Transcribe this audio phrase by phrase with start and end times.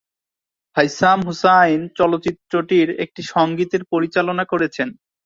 [0.77, 4.89] হাইসাম হুসাইন চলচ্চিত্রটির একটি সঙ্গীতের পরিচালনা করেছেন।